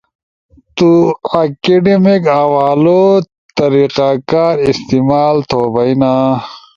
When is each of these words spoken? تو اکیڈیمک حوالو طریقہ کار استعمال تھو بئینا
تو 0.75 0.89
اکیڈیمک 1.41 2.23
حوالو 2.39 3.03
طریقہ 3.57 4.09
کار 4.29 4.55
استعمال 4.71 5.35
تھو 5.49 5.61
بئینا 5.73 6.13